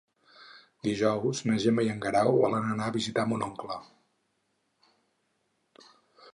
[0.87, 3.79] Dijous na Gemma i en Guerau volen anar a visitar mon oncle.